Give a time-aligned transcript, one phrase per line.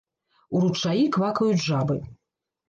[0.55, 2.01] У ручаі квакаюць жабы.